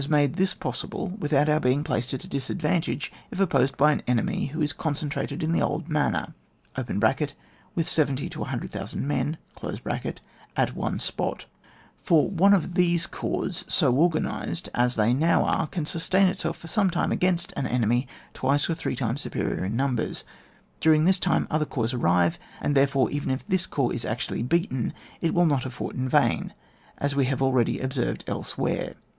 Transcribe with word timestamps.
made 0.09 0.33
this 0.33 0.55
possible 0.55 1.09
without 1.19 1.47
our 1.47 1.59
being 1.59 1.83
placed 1.83 2.11
at 2.11 2.23
a 2.23 2.27
disadvantage 2.27 3.11
if 3.29 3.39
opposed 3.39 3.77
to 3.77 3.83
an 3.85 4.01
enemy 4.07 4.47
who 4.47 4.59
is 4.59 4.73
concentrated 4.73 5.43
in 5.43 5.51
the 5.51 5.61
old 5.61 5.87
manner 5.87 6.33
(with 7.75 7.87
70,000 7.87 8.31
to 8.31 8.39
100,000 8.39 9.07
men) 9.07 9.37
at 10.57 10.75
one 10.75 10.97
spot; 10.97 11.45
for 11.99 12.27
one 12.27 12.51
of 12.55 12.73
these 12.73 13.05
corps, 13.05 13.51
so 13.67 13.95
organised 13.95 14.69
as 14.73 14.95
they 14.95 15.13
now 15.13 15.45
are, 15.45 15.67
can 15.67 15.85
sustain 15.85 16.25
itself 16.25 16.57
for 16.57 16.67
some 16.67 16.89
time 16.89 17.11
against 17.11 17.53
an 17.55 17.67
enemy 17.67 18.07
twice 18.33 18.67
or 18.67 18.73
three 18.73 18.95
times 18.95 19.21
superior 19.21 19.63
in 19.65 19.75
numbers; 19.75 20.23
during 20.79 21.05
this 21.05 21.19
time 21.19 21.45
other 21.51 21.63
corps 21.63 21.93
arrive, 21.93 22.39
and 22.59 22.73
therefore, 22.75 23.11
even 23.11 23.29
if 23.29 23.45
this 23.47 23.67
corps 23.67 23.93
is 23.93 24.03
actually 24.03 24.41
beaten, 24.41 24.93
it 25.21 25.31
will 25.31 25.45
not 25.45 25.63
have 25.63 25.75
fought 25.75 25.93
in 25.93 26.09
vain, 26.09 26.55
as 26.97 27.15
we 27.15 27.25
have 27.25 27.39
already 27.43 27.79
observed 27.79 28.23
elsewhere. 28.25 28.95